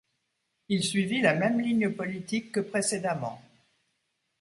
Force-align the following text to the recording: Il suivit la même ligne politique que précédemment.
Il 0.67 0.83
suivit 0.83 1.21
la 1.21 1.35
même 1.35 1.59
ligne 1.61 1.91
politique 1.91 2.53
que 2.53 2.59
précédemment. 2.59 3.39